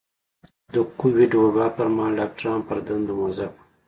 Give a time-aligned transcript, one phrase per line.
[0.73, 3.63] د کوويډ وبا پر مهال ډاکټران پر دندو مؤظف وو.